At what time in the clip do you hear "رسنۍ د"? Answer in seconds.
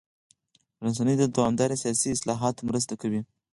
0.85-1.23